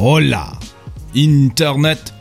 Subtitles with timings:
[0.00, 0.52] Hola!
[1.16, 2.14] Internet!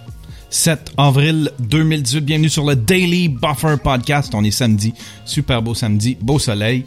[0.49, 2.21] 7 avril 2018.
[2.21, 4.33] Bienvenue sur le Daily Buffer Podcast.
[4.33, 4.95] On est samedi.
[5.25, 6.18] Super beau samedi.
[6.19, 6.86] Beau soleil.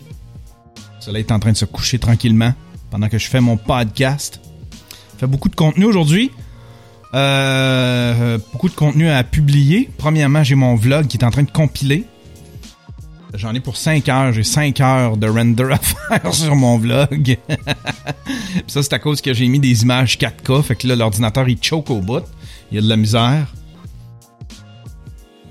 [0.97, 2.55] Le soleil est en train de se coucher tranquillement
[2.91, 4.41] pendant que je fais mon podcast.
[5.15, 6.33] Je fais beaucoup de contenu aujourd'hui.
[7.15, 9.89] Euh, beaucoup de contenu à publier.
[9.97, 12.05] Premièrement, j'ai mon vlog qui est en train de compiler.
[13.35, 14.33] J'en ai pour 5 heures.
[14.33, 15.79] J'ai 5 heures de render à
[16.19, 17.39] faire sur mon vlog.
[18.67, 20.63] ça, c'est à cause que j'ai mis des images 4K.
[20.63, 22.25] Fait que là, l'ordinateur, il choke au bout.
[22.71, 23.47] Il y a de la misère.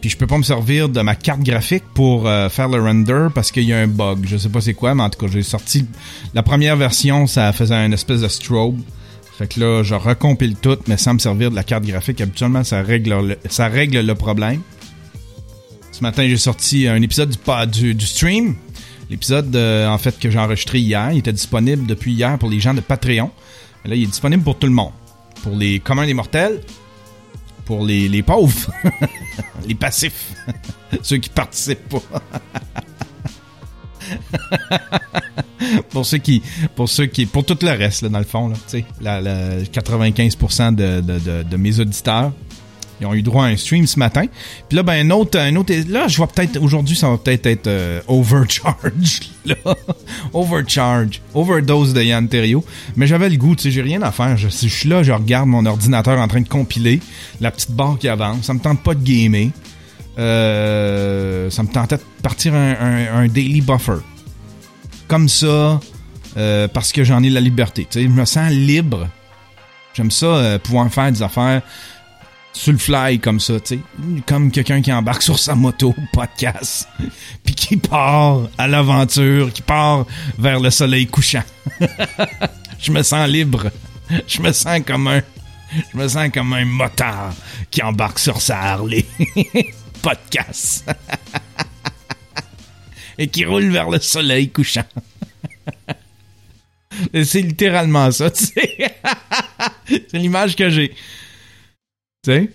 [0.02, 3.28] Puis je peux pas me servir de ma carte graphique pour euh, faire le render
[3.36, 4.26] parce qu'il y a un bug.
[4.26, 5.86] Je sais pas c'est quoi, mais en tout cas, j'ai sorti
[6.34, 8.80] la première version, ça faisait une espèce de strobe.
[9.38, 12.22] Fait que là, je recompile tout, mais sans me servir de la carte graphique.
[12.22, 14.62] Habituellement, ça règle le problème.
[16.00, 17.36] Ce matin, j'ai sorti un épisode
[17.70, 18.56] du, stream.
[19.10, 21.12] L'épisode, euh, en fait, que j'ai enregistré hier.
[21.12, 23.30] Il était disponible depuis hier pour les gens de Patreon.
[23.84, 24.94] Là, il est disponible pour tout le monde.
[25.44, 26.62] Pour les communs des mortels,
[27.66, 28.72] pour les, pauvres,
[29.68, 30.36] les passifs,
[31.02, 32.22] ceux qui participent pas.
[35.90, 36.42] pour ceux qui,
[36.78, 39.22] pour ceux qui, pour tout le reste, dans le fond, là, sais, la,
[39.64, 42.32] 95% de, de, de, mes auditeurs,
[43.00, 44.26] ils ont eu droit à un stream ce matin.
[44.68, 47.46] Puis là, ben, un autre, un autre, là, je vois peut-être, aujourd'hui, ça va peut-être
[47.46, 49.56] être, euh, overcharge, là.
[50.34, 51.22] overcharge.
[51.34, 52.28] Overdose de Yann.
[52.96, 54.38] Mais j'avais le goût, tu sais, j'ai rien à faire.
[54.38, 57.00] Je, je suis là, je regarde mon ordinateur en train de compiler
[57.42, 58.46] la petite barre qui avance.
[58.46, 59.50] Ça me tente pas de gamer.
[60.18, 62.76] Euh, ça me tentait de partir un,
[63.14, 64.02] un, daily buffer.
[65.08, 65.80] Comme ça,
[66.38, 67.88] euh, parce que j'en ai la liberté.
[67.90, 69.08] Tu sais, je me sens libre.
[69.94, 71.62] J'aime ça, euh, pouvoir faire des affaires
[72.54, 73.80] sur fly comme ça, tu sais.
[74.26, 76.88] Comme quelqu'un qui embarque sur sa moto, podcast,
[77.44, 80.06] puis qui part à l'aventure, qui part
[80.38, 81.44] vers le soleil couchant.
[82.80, 83.72] je me sens libre.
[84.28, 85.22] Je me sens comme un...
[85.94, 87.34] Je me sens comme un motard
[87.70, 89.06] qui embarque sur sa Harley.
[90.02, 90.90] podcast.
[93.18, 94.86] Et qui roule vers le soleil couchant.
[97.14, 98.96] C'est littéralement ça, tu sais.
[99.88, 100.96] C'est l'image que j'ai.
[102.24, 102.54] Tu?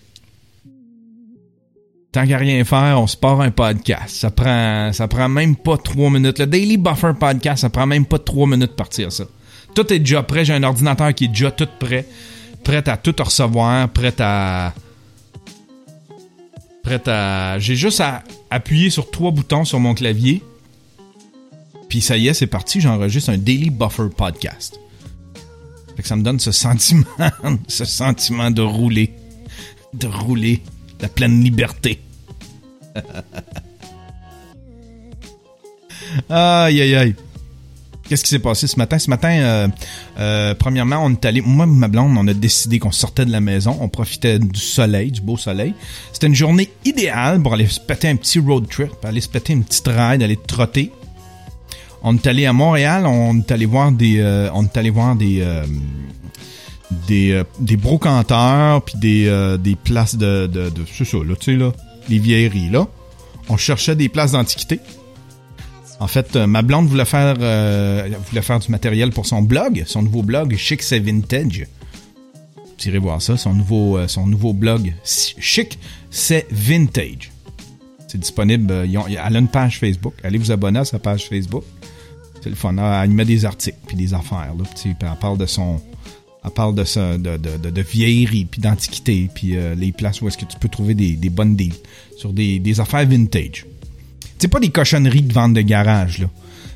[2.13, 4.17] Tant qu'à rien faire, on se part un podcast.
[4.17, 6.39] Ça prend, ça prend même pas trois minutes.
[6.39, 9.25] Le Daily Buffer Podcast, ça prend même pas trois minutes de partir ça.
[9.75, 10.45] Tout est déjà prêt.
[10.45, 12.07] J'ai un ordinateur qui est déjà tout prêt.
[12.63, 13.89] Prêt à tout recevoir.
[13.89, 14.75] Prêt à,
[16.85, 17.59] prête à.
[17.59, 20.43] J'ai juste à appuyer sur trois boutons sur mon clavier.
[21.89, 24.79] Puis ça y est, c'est parti, j'enregistre un Daily Buffer podcast.
[25.97, 27.05] Fait que ça me donne ce sentiment,
[27.69, 29.13] ce sentiment de rouler.
[29.95, 30.63] De rouler.
[31.01, 32.01] La pleine liberté.
[36.31, 37.15] aïe aïe aïe.
[38.09, 38.99] Qu'est-ce qui s'est passé ce matin?
[38.99, 39.69] Ce matin, euh,
[40.19, 43.41] euh, premièrement, on est allé, moi ma blonde, on a décidé qu'on sortait de la
[43.41, 45.73] maison, on profitait du soleil, du beau soleil.
[46.13, 49.55] C'était une journée idéale pour aller se péter un petit road trip, aller se péter
[49.55, 50.93] une petite ride, aller trotter.
[52.03, 55.17] On est allé à Montréal, on est allé voir des, euh, on est allé voir
[55.17, 55.43] des,
[57.07, 61.73] des, des brocanteurs puis des, des places de, de, c'est ça là, tu sais là,
[62.09, 62.87] les vieilleries là.
[63.49, 64.81] On cherchait des places d'antiquité.
[66.01, 69.85] En fait, euh, ma blonde voulait faire, euh, voulait faire du matériel pour son blog,
[69.87, 71.67] son nouveau blog Chic c'est Vintage.
[72.57, 75.79] Vous irez voir ça, son nouveau, euh, son nouveau blog Chic
[76.11, 77.31] c'est Vintage.
[78.09, 80.15] C'est disponible, elle a une page Facebook.
[80.23, 81.65] Allez vous abonner à sa page Facebook.
[82.43, 82.77] C'est le fun.
[82.77, 84.53] Elle met des articles puis des affaires.
[84.57, 85.81] Là, puis elle parle de son,
[86.45, 90.37] elle parle de, ça, de, de, de, vieillerie, puis d'antiquité, puis les places où est-ce
[90.37, 91.73] que tu peux trouver des, des bonnes deals
[92.19, 93.67] sur des, des affaires vintage.
[94.39, 96.31] C'est pas des cochonneries de vente de garage, là.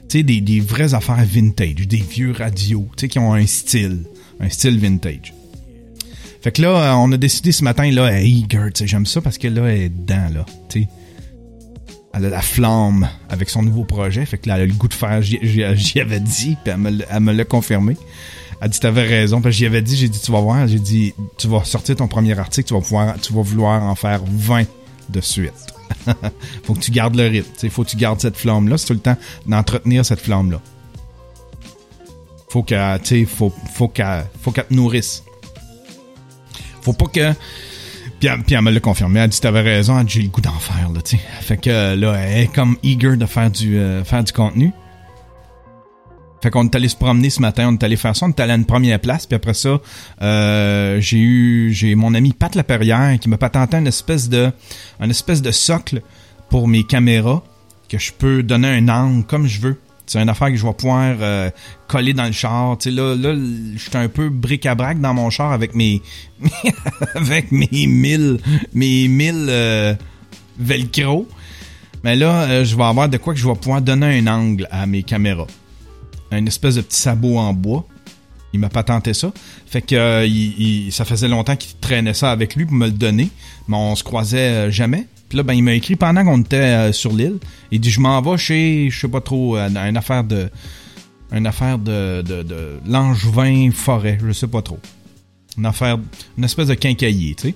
[0.09, 3.47] Tu sais, des, des vraies affaires vintage, des vieux radios, tu sais, qui ont un
[3.47, 4.05] style,
[4.41, 5.34] un style vintage.
[6.41, 9.37] Fait que là, euh, on a décidé ce matin, là, hey, sais, j'aime ça parce
[9.37, 10.88] que là, elle est dedans, là, tu sais.
[12.20, 16.20] La flamme avec son nouveau projet, fait que là, le goût de faire, j'y avais
[16.20, 17.97] dit, puis elle me l'a confirmé.
[18.61, 21.15] Elle dit, t'avais raison, que j'y avais dit, j'ai dit, tu vas voir, j'ai dit,
[21.37, 24.65] tu vas sortir ton premier article, tu vas pouvoir, tu vas vouloir en faire 20
[25.11, 25.53] de suite.
[26.65, 27.50] faut que tu gardes le rythme.
[27.62, 28.79] Il faut que tu gardes cette flamme-là.
[28.79, 29.17] C'est tout le temps
[29.47, 30.61] d'entretenir cette flamme-là.
[32.49, 35.23] Faut qu'elle, faut, faut qu'elle, faut qu'elle te nourrisse.
[36.82, 37.35] Faut pas que.
[38.20, 39.20] Puis elle, me l'a confirmé.
[39.20, 40.88] Elle dit T'avais raison, j'ai le goût d'en faire.
[40.93, 41.00] Là,
[41.41, 44.73] fait que là, elle est comme eager de faire du, euh, faire du contenu.
[46.43, 48.41] Fait qu'on est allé se promener ce matin, on est allé faire ça, on est
[48.41, 49.81] allé à une première place, puis après ça,
[50.23, 54.53] euh, j'ai eu j'ai mon ami Pat Laperrière qui m'a patenté une espèce de
[55.00, 56.00] espèce de socle
[56.49, 57.43] pour mes caméras
[57.88, 60.72] que je peux donner un angle comme je veux C'est une affaire que je vais
[60.72, 61.50] pouvoir euh,
[61.87, 62.78] coller dans le char.
[62.87, 66.00] Là, là, je suis un peu bric-à-brac dans mon char avec mes
[67.14, 68.38] avec mes mille
[68.72, 69.94] mes mille euh,
[70.58, 71.28] velcro.
[72.05, 74.66] Mais là, euh, je vais avoir de quoi que je vais pouvoir donner un angle
[74.70, 75.46] à mes caméras.
[76.32, 77.87] Un espèce de petit sabot en bois.
[78.55, 79.31] Il m'a pas tenté ça.
[79.66, 80.26] Fait que
[80.90, 83.28] ça faisait longtemps qu'il traînait ça avec lui pour me le donner.
[83.69, 85.06] Mais on se croisait jamais.
[85.29, 87.39] Puis là, ben, il m'a écrit pendant qu'on était euh, sur l'île.
[87.71, 90.49] Il dit, je m'en vais chez, je sais pas trop, euh, une affaire de,
[91.33, 94.79] une affaire de, de, Langevin forêt, je sais pas trop.
[95.59, 95.99] Une affaire,
[96.37, 97.55] une espèce de quincaillier, tu sais.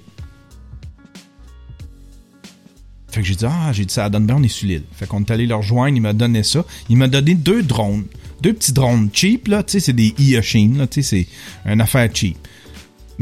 [3.11, 4.85] Fait que j'ai dit, ah, j'ai dit ça à Dunbar, on est sur l'île.
[4.93, 6.65] Fait qu'on est allé leur rejoindre, il m'a donné ça.
[6.89, 8.05] Il m'a donné deux drones.
[8.41, 11.27] Deux petits drones cheap, là, tu sais, c'est des Ioshin, là, tu sais,
[11.65, 12.37] c'est une affaire cheap.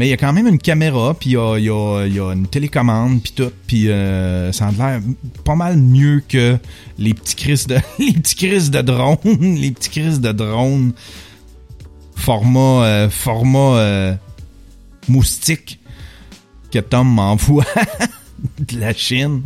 [0.00, 3.34] Mais il y a quand même une caméra, puis il y a, une télécommande, puis
[3.36, 5.02] tout, puis euh, ça a l'air
[5.44, 6.56] pas mal mieux que
[6.96, 10.94] les petits crises de les petits crises de drone, les petits crises de drone
[12.16, 14.14] format euh, format euh,
[15.06, 15.78] moustique
[16.72, 17.66] que Tom m'envoie
[18.58, 19.42] de la Chine.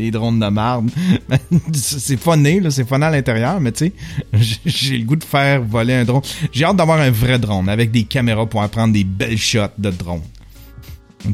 [0.00, 0.90] Des drones de marde.
[1.72, 3.92] c'est funné, là, c'est funné à l'intérieur, mais tu sais,
[4.66, 6.22] j'ai le goût de faire voler un drone.
[6.52, 9.90] J'ai hâte d'avoir un vrai drone avec des caméras pour prendre des belles shots de
[9.90, 10.22] drone.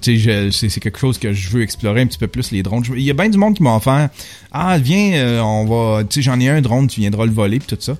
[0.03, 2.83] Tu sais, c'est quelque chose que je veux explorer un petit peu plus les drones.
[2.95, 4.09] Il y a bien du monde qui m'a offert
[4.51, 6.05] Ah, viens, euh, on va.
[6.05, 7.97] Tu sais, j'en ai un drone, tu viendras le voler, puis tout ça.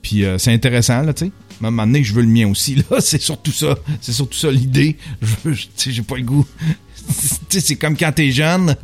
[0.00, 1.32] Puis euh, c'est intéressant, là, tu sais.
[1.60, 3.00] À un moment donné, je veux le mien aussi, là.
[3.00, 3.76] C'est surtout ça.
[4.00, 4.96] C'est surtout ça l'idée.
[5.20, 6.46] Je Tu sais, j'ai pas le goût.
[6.96, 7.14] tu
[7.48, 8.76] sais, c'est comme quand t'es jeune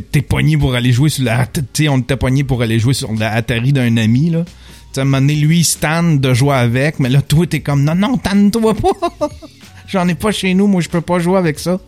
[0.00, 1.46] t'es pogné pour aller jouer sur la.
[1.46, 4.44] Tu on était pogné pour aller jouer sur la Atari d'un ami, là.
[4.92, 7.82] Tu à un moment donné, lui, il de jouer avec, mais là, toi, t'es comme,
[7.82, 9.28] non, non, tanne-toi pas.
[9.88, 11.80] J'en ai pas chez nous, moi, je peux pas jouer avec ça.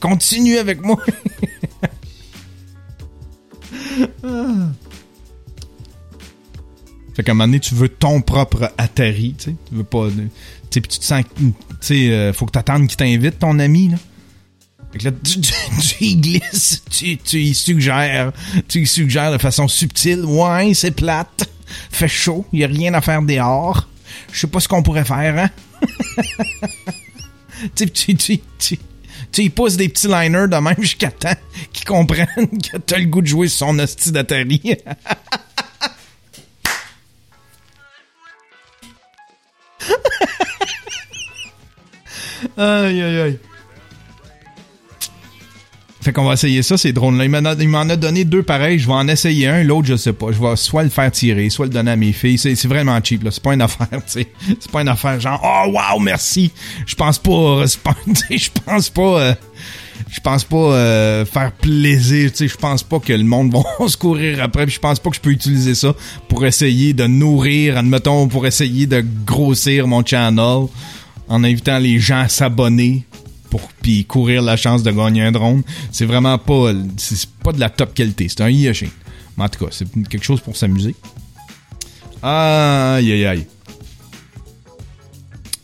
[0.00, 0.98] Continue avec moi.
[7.14, 9.54] Fait qu'à un moment donné, tu veux ton propre Atari, tu.
[9.68, 10.08] Tu veux pas.
[10.08, 10.16] Tu
[10.70, 11.22] sais, tu te sens.
[11.36, 13.96] Tu sais, euh, faut que t'attendes qu'il t'invite, ton ami, là.
[14.92, 15.52] Fait que là, tu, tu,
[16.16, 18.32] glisses, tu, tu y suggères,
[18.68, 20.24] tu y suggères de façon subtile.
[20.24, 21.48] Ouais, c'est plate.
[21.90, 23.86] Fait chaud, y a rien à faire dehors.
[24.32, 25.50] Je sais pas ce qu'on pourrait faire, hein?
[27.76, 28.78] tu, tu, tu, tu,
[29.30, 31.36] tu y pousses des petits liners de même jusqu'à temps
[31.72, 34.60] qu'ils comprennent que t'as le goût de jouer sur son hostie d'Atari.
[42.56, 43.38] aïe, aïe, aïe.
[46.00, 47.26] Fait qu'on va essayer ça, ces drones-là.
[47.60, 48.78] Il m'en a donné deux pareils.
[48.78, 49.62] Je vais en essayer un.
[49.62, 50.32] L'autre, je sais pas.
[50.32, 52.38] Je vais soit le faire tirer, soit le donner à mes filles.
[52.38, 53.30] C'est vraiment cheap, là.
[53.30, 54.28] C'est pas une affaire, tu sais.
[54.58, 56.50] C'est pas une affaire genre, oh, wow, merci.
[56.86, 57.64] Je pense pas,
[58.30, 59.34] je pense pas, euh,
[60.10, 62.48] je pense pas euh, faire plaisir, tu sais.
[62.48, 64.66] Je pense pas que le monde va se courir après.
[64.68, 65.94] je pense pas que je peux utiliser ça
[66.28, 70.66] pour essayer de nourrir, admettons, pour essayer de grossir mon channel
[71.28, 73.04] en invitant les gens à s'abonner
[73.50, 75.62] pour puis courir la chance de gagner un drone.
[75.90, 78.88] C'est vraiment pas c'est pas de la top qualité, c'est un Yoshin.
[79.36, 80.94] Mais en tout cas, c'est quelque chose pour s'amuser.
[82.22, 83.46] Aïe aïe aïe.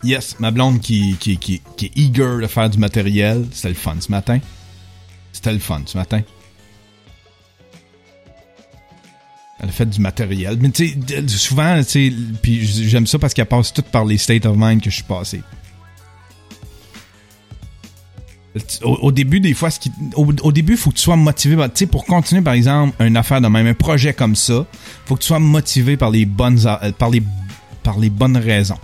[0.03, 3.47] Yes, ma blonde qui, qui, qui, qui est eager de faire du matériel.
[3.53, 4.39] C'était le fun ce matin.
[5.33, 6.23] C'était le fun ce matin.
[9.59, 10.59] Elle a fait du matériel.
[10.61, 12.13] Mais tu sais, souvent, tu sais,
[12.43, 15.05] puis j'aime ça parce qu'elle passe tout par les state of mind que je suis
[15.05, 15.43] passé.
[18.83, 19.91] Au, début, des fois, ce qui,
[20.53, 21.57] début, faut que tu sois motivé.
[21.57, 24.65] Tu sais, pour continuer, par exemple, une affaire de même, un projet comme ça,
[25.05, 27.23] faut que tu sois motivé par les bonnes, euh, par les,
[27.83, 28.79] par les bonnes raisons.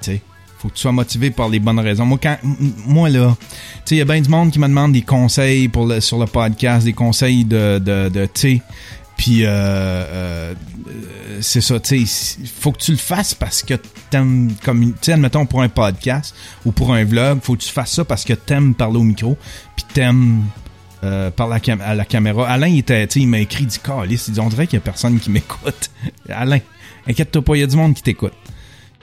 [0.00, 0.22] Tu sais,
[0.58, 2.06] faut que tu sois motivé par les bonnes raisons.
[2.06, 2.38] Moi, quand,
[2.86, 3.46] moi là, tu
[3.84, 6.18] sais, il y a bien du monde qui me demande des conseils pour le, sur
[6.18, 8.62] le podcast, des conseils de, de, de tu sais,
[9.16, 10.54] puis euh, euh,
[11.40, 13.74] c'est ça, tu sais, faut que tu le fasses parce que
[14.10, 17.70] t'aimes comme tu sais admettons pour un podcast ou pour un vlog, faut que tu
[17.70, 19.36] fasses ça parce que t'aimes parler au micro,
[19.76, 20.44] puis t'aimes
[21.04, 22.48] euh, parler à la caméra.
[22.48, 24.84] Alain il était il m'a écrit dit calice, il dit on dirait qu'il y a
[24.84, 25.90] personne qui m'écoute.
[26.28, 26.60] Alain,
[27.06, 28.34] inquiète-toi pas, il y a du monde qui t'écoute.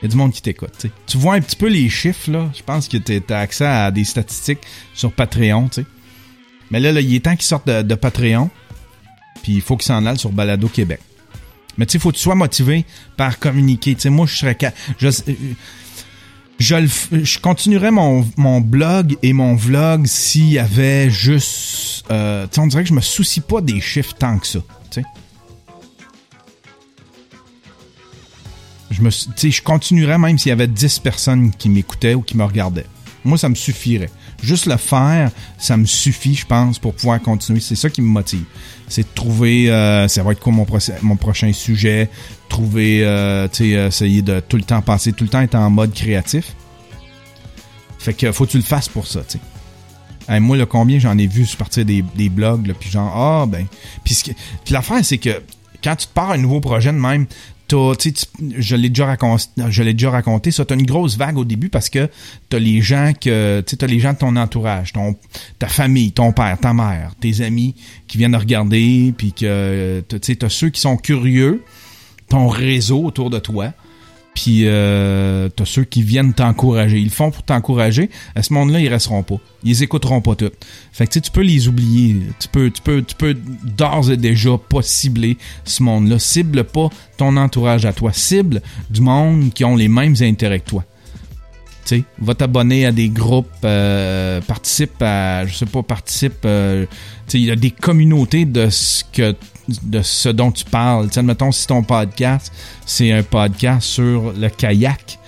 [0.01, 0.85] Il y a du monde qui t'écoute.
[1.07, 3.91] Tu vois un petit peu les chiffres là, je pense que tu as accès à
[3.91, 4.61] des statistiques
[4.93, 5.87] sur Patreon, tu sais.
[6.71, 8.49] Mais là, là, il est temps qu'ils sortent de Patreon.
[9.41, 10.99] Puis il faut qu'il s'en aille sur Balado Québec.
[11.77, 13.95] Mais tu sais, il faut que tu sois motivé par communiquer.
[13.95, 14.57] Tu sais, moi, je serais...
[14.97, 15.33] Je, euh,
[16.59, 16.75] je,
[17.23, 22.05] je continuerais mon, mon blog et mon vlog s'il y avait juste...
[22.11, 24.59] Euh, tu sais, on dirait que je me soucie pas des chiffres tant que ça.
[24.91, 25.07] Tu sais.
[28.91, 32.43] Je, me, je continuerais même s'il y avait 10 personnes qui m'écoutaient ou qui me
[32.43, 32.87] regardaient.
[33.23, 34.09] Moi, ça me suffirait.
[34.41, 37.59] Juste le faire, ça me suffit, je pense, pour pouvoir continuer.
[37.59, 38.45] C'est ça qui me motive.
[38.87, 40.65] C'est de trouver, euh, ça va être quoi mon,
[41.15, 42.09] prochain sujet,
[42.47, 45.69] trouver, euh, tu sais, essayer de tout le temps passer, tout le temps être en
[45.69, 46.55] mode créatif.
[47.99, 49.39] Fait que faut que tu le fasses pour ça, tu
[50.27, 50.39] sais.
[50.39, 53.67] moi, le combien j'en ai vu sur partir des, blogs, puis genre, ah, ben.
[54.03, 54.33] Puis
[54.69, 55.41] l'affaire, c'est que
[55.83, 57.25] quand tu te pars un nouveau projet de même,
[57.71, 61.69] je l'ai déjà raconté, je l'ai déjà raconté, ça, t'as une grosse vague au début
[61.69, 62.09] parce que
[62.49, 65.15] t'as les gens que, tu as les gens de ton entourage, ton,
[65.59, 67.75] ta famille, ton père, ta mère, tes amis
[68.07, 71.63] qui viennent regarder, puis que, tu sais, t'as ceux qui sont curieux,
[72.27, 73.73] ton réseau autour de toi,
[74.33, 76.99] puis euh, t'as ceux qui viennent t'encourager.
[76.99, 78.09] Ils le font pour t'encourager.
[78.35, 79.35] À ce monde-là, ils resteront pas.
[79.63, 80.51] Ils écouteront pas tout.
[80.91, 82.17] Fait que tu peux les oublier.
[82.39, 86.19] Tu peux, tu peux, tu peux d'ores et déjà pas cibler ce monde-là.
[86.19, 88.13] Cible pas ton entourage à toi.
[88.13, 90.85] Cible du monde qui ont les mêmes intérêts que toi.
[92.19, 96.45] Va t'abonner à des groupes, euh, participe à, je sais pas, participe.
[96.45, 96.85] Euh,
[97.33, 99.35] il y a des communautés de ce que
[99.83, 101.09] de ce dont tu parles.
[101.09, 102.51] Tiens, mettons, si ton podcast,
[102.85, 105.19] c'est un podcast sur le kayak,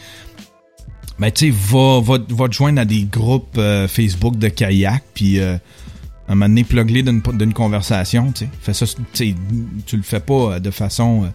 [1.20, 5.56] ben, tu sais, va, te joindre à des groupes euh, Facebook de kayak, puis euh,
[6.28, 8.48] un moment donné, plug d'une conversation, tu.
[8.62, 9.36] Fais ça, tu
[9.98, 11.28] le fais pas de façon euh,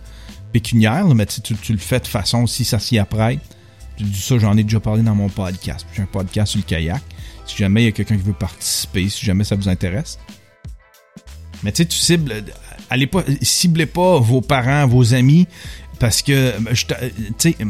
[0.52, 3.40] pécuniaire, mais tu, tu, le fais de façon si ça s'y apprête.
[4.14, 5.86] Ça, j'en ai déjà parlé dans mon podcast.
[5.94, 7.02] J'ai un podcast sur le kayak.
[7.46, 10.18] Si jamais il y a quelqu'un qui veut participer, si jamais ça vous intéresse.
[11.62, 12.44] Mais tu sais, tu cibles
[12.90, 15.46] allez pas, ciblez pas vos parents, vos amis,
[15.98, 16.52] parce que, euh,
[17.38, 17.64] tu sais, euh,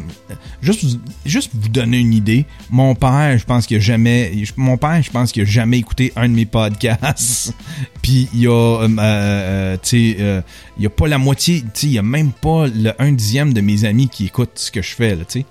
[0.61, 0.85] juste,
[1.25, 5.11] juste vous donner une idée, mon père, je pense qu'il a jamais, mon père, je
[5.11, 7.53] pense qu'il jamais écouté un de mes podcasts.
[8.01, 10.43] Puis il a, euh, tu sais,
[10.77, 13.53] il y a pas la moitié, tu sais, il a même pas le un dixième
[13.53, 15.45] de mes amis qui écoutent ce que je fais, tu sais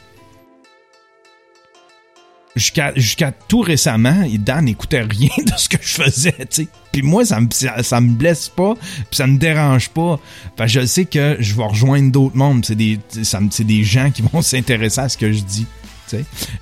[2.56, 6.68] jusqu'à tout récemment, Dan n'écoutait rien de ce que je faisais, tu sais.
[6.90, 10.18] Puis moi, ça me, ça, me blesse pas, puis ça me dérange pas.
[10.54, 12.64] Enfin, je sais que je vais rejoindre d'autres mondes.
[12.64, 15.66] C'est des, c'est des gens qui vont s'intéresser à ce que je dis.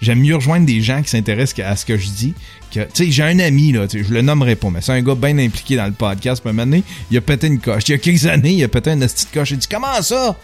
[0.01, 2.35] J'aime mieux rejoindre des gens qui s'intéressent à ce que je dis.
[2.73, 5.77] Que, j'ai un ami, là, je le nommerai pas, mais c'est un gars bien impliqué
[5.77, 6.43] dans le podcast.
[6.45, 7.85] Puis un il a pété une coche.
[7.89, 9.53] Il y a quelques années, il a pété une petite coche.
[9.53, 10.37] Il dit Comment ça?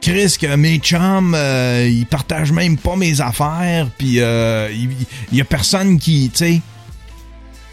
[0.00, 5.40] Chris, que mes chums, euh, ils partagent même pas mes affaires, puis euh, il y,
[5.40, 6.60] a personne qui, tu sais,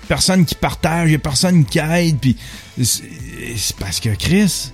[0.09, 2.35] personne qui partage, il y a personne qui aide, puis
[2.83, 4.71] c'est parce que Chris,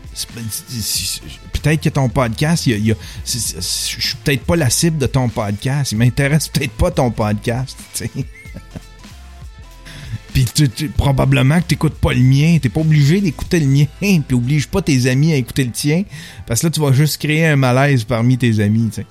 [1.53, 2.95] peut-être que ton podcast, y a,
[3.25, 7.77] je suis peut-être pas la cible de ton podcast, il m'intéresse peut-être pas ton podcast,
[7.93, 8.25] tu sais.
[10.55, 12.57] Tu, probablement que t'écoutes pas le mien.
[12.61, 13.85] T'es pas obligé d'écouter le mien.
[13.99, 16.03] Puis oblige pas tes amis à écouter le tien.
[16.45, 19.05] Parce que là, tu vas juste créer un malaise parmi tes amis, tu sais.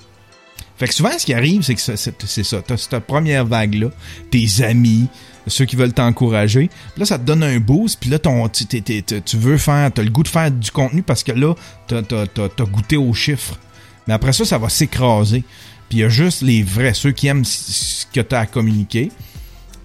[0.77, 2.61] Fait que souvent, ce qui arrive, c'est que c'est ça.
[2.65, 3.89] T'as cette première vague-là,
[4.31, 5.07] tes amis,
[5.47, 6.69] ceux qui veulent t'encourager.
[6.97, 7.99] Là, ça te donne un boost.
[7.99, 11.31] Puis là, ton, tu veux faire, t'as le goût de faire du contenu parce que
[11.31, 11.53] là,
[11.87, 13.59] t'as as, goûté aux chiffres.
[14.07, 15.43] Mais après ça, ça va s'écraser.
[15.89, 19.11] Puis il y a juste les vrais, ceux qui aiment ce que t'as à communiquer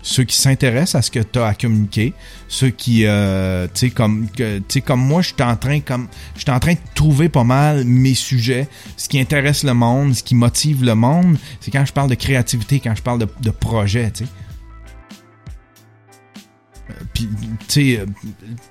[0.09, 2.15] ceux qui s'intéressent à ce que tu as à communiquer,
[2.49, 4.27] ceux qui, euh, tu sais, comme,
[4.87, 5.81] comme moi, je suis en train,
[6.49, 10.35] en train de trouver pas mal mes sujets, ce qui intéresse le monde, ce qui
[10.35, 14.25] motive le monde, c'est quand je parle de créativité, quand je parle de, projet, tu
[14.25, 14.31] sais.
[16.91, 17.29] Euh, puis,
[17.69, 17.99] tu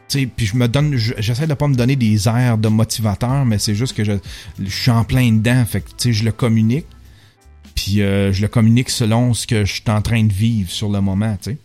[0.08, 3.60] sais, puis je me donne, j'essaie de pas me donner des airs de motivateur, mais
[3.60, 4.14] c'est juste que je,
[4.60, 6.88] je suis en plein dedans, fait que, tu sais, je le communique
[7.78, 10.90] puis euh, je le communique selon ce que je suis en train de vivre sur
[10.90, 11.58] le moment, tu sais.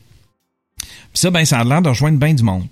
[0.79, 2.67] Puis ça, ben, ça a l'air de rejoindre bien du monde.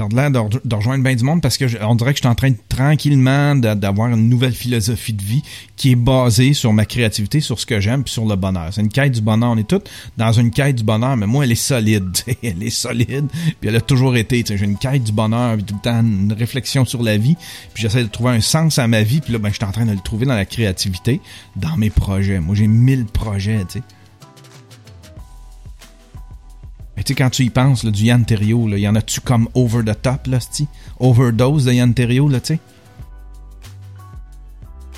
[0.00, 2.34] Ça l'air de, rejoindre bien du monde parce que on dirait que je suis en
[2.34, 5.42] train de tranquillement d'avoir une nouvelle philosophie de vie
[5.76, 8.70] qui est basée sur ma créativité, sur ce que j'aime, puis sur le bonheur.
[8.72, 9.50] C'est une quête du bonheur.
[9.50, 9.82] On est tous
[10.16, 12.16] dans une quête du bonheur, mais moi, elle est solide.
[12.42, 13.26] elle est solide,
[13.60, 14.42] puis elle a toujours été.
[14.46, 17.36] J'ai une quête du bonheur, tout le temps une réflexion sur la vie,
[17.74, 19.72] puis j'essaie de trouver un sens à ma vie, puis là, ben, je suis en
[19.72, 21.20] train de le trouver dans la créativité,
[21.56, 22.40] dans mes projets.
[22.40, 23.84] Moi, j'ai mille projets, tu sais.
[27.00, 29.82] Mais tu sais, quand tu y penses, du Yann il y en a-tu comme over
[29.82, 30.38] the top, là?
[30.98, 32.60] Overdose de Yann là, tu sais?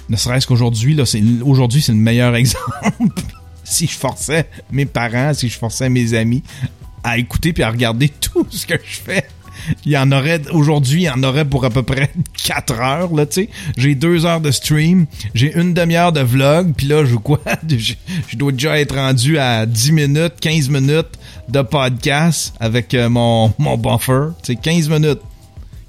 [0.09, 2.73] Ne serait-ce qu'aujourd'hui, là, c'est, aujourd'hui, c'est le meilleur exemple.
[3.63, 6.43] si je forçais mes parents, si je forçais mes amis
[7.05, 9.29] à écouter puis à regarder tout ce que je fais,
[9.85, 12.11] il y en aurait aujourd'hui, il y en aurait pour à peu près
[12.45, 13.49] 4 heures là, tu sais.
[13.77, 17.95] J'ai 2 heures de stream, j'ai une demi-heure de vlog, puis là je quoi, je,
[18.29, 23.53] je, dois déjà être rendu à 10 minutes, 15 minutes de podcast avec euh, mon,
[23.59, 24.29] mon buffer.
[24.43, 25.21] C'est 15 minutes.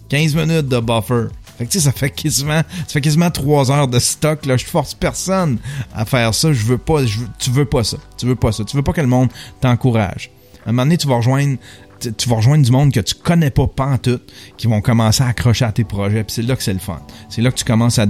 [0.10, 1.28] 15 minutes de buffer.
[1.58, 3.30] Fait que tu sais, ça fait quasiment, ça fait quasiment
[3.70, 4.46] heures de stock.
[4.46, 5.60] Là, je force personne
[5.94, 6.52] à faire ça.
[6.52, 7.02] Je veux pas,
[7.40, 7.98] tu veux pas ça.
[8.18, 8.64] Tu veux pas ça.
[8.64, 9.30] Tu veux pas que le monde
[9.62, 10.32] t'encourage.
[10.66, 11.58] À un moment donné, tu vas rejoindre,
[12.00, 13.68] tu vas rejoindre du monde que tu connais pas
[14.02, 14.20] tout,
[14.58, 16.24] qui vont commencer à accrocher à tes projets.
[16.24, 17.02] Puis c'est là que c'est le fun.
[17.30, 18.04] C'est là que tu commences à,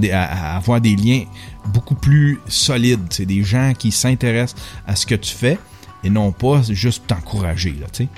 [0.56, 1.24] avoir des liens
[1.72, 3.06] beaucoup plus solides.
[3.10, 5.58] C'est des gens qui s'intéressent à ce que tu fais
[6.02, 7.74] et non pas juste t'encourager.
[7.92, 8.08] Tu sais.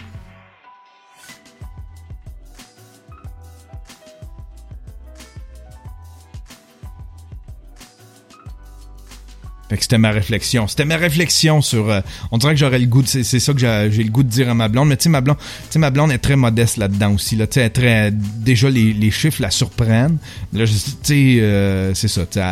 [9.68, 10.68] Fait que c'était ma réflexion.
[10.68, 11.90] C'était ma réflexion sur.
[11.90, 13.02] euh, on dirait que j'aurais le goût.
[13.04, 14.88] C'est ça que j'ai le goût de dire à ma blonde.
[14.88, 17.34] Mais tu sais, ma blonde, tu sais, ma blonde est très modeste là-dedans aussi.
[17.36, 18.10] Là, tu sais, elle est très.
[18.12, 20.18] Déjà, les, les chiffres la surprennent.
[20.52, 22.24] Là, tu sais, euh, c'est ça.
[22.26, 22.44] tu sais,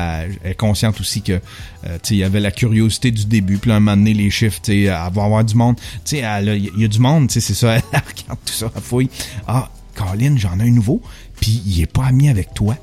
[0.43, 1.41] Elle, est consciente aussi que,
[1.87, 3.59] euh, il y avait la curiosité du début.
[3.59, 5.77] Puis là, un moment donné, les chiffres, tu sais, elle va avoir du monde.
[6.05, 7.29] Tu sais, il y a du monde.
[7.29, 7.77] Tu sais, c'est ça.
[7.77, 9.11] Elle regarde tout ça, elle fouille.
[9.47, 11.01] Ah, Colin, j'en ai un nouveau.
[11.41, 12.77] Puis il est pas ami avec toi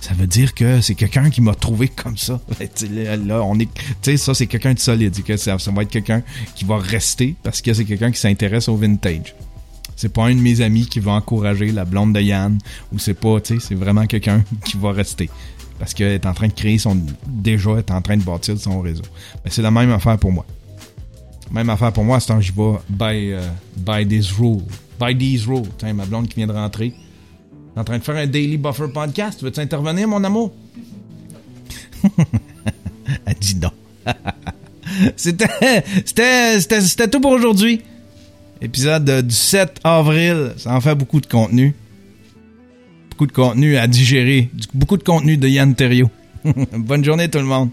[0.00, 2.40] ça veut dire que c'est quelqu'un qui m'a trouvé comme ça.
[2.58, 5.14] Ben, là, on est, tu sais, ça c'est quelqu'un de solide.
[5.14, 6.22] C'est ça, va être quelqu'un
[6.54, 9.34] qui va rester parce que c'est quelqu'un qui s'intéresse au vintage.
[9.96, 12.58] C'est pas un de mes amis qui va encourager la blonde de Yann
[12.92, 15.28] ou c'est pas, tu sais, c'est vraiment quelqu'un qui va rester
[15.78, 18.80] parce qu'elle est en train de créer son, déjà est en train de bâtir son
[18.80, 19.02] réseau.
[19.44, 20.44] Ben, c'est la même affaire pour moi.
[21.50, 24.62] Même affaire pour moi, à ce temps, j'y vais by, euh, by this rule.
[25.00, 25.68] By these rules.
[25.78, 26.94] Tiens, ma blonde qui vient de rentrer.
[27.76, 29.42] En train de faire un Daily Buffer podcast.
[29.42, 30.52] Veux-tu intervenir, mon amour?
[33.26, 33.70] Elle dit non.
[35.16, 35.46] c'était,
[36.58, 37.82] c'était, tout pour aujourd'hui.
[38.60, 40.52] Épisode du 7 avril.
[40.56, 41.74] Ça en fait beaucoup de contenu.
[43.10, 44.50] Beaucoup de contenu à digérer.
[44.74, 46.10] Beaucoup de contenu de Yann Terriot.
[46.72, 47.70] Bonne journée tout le monde.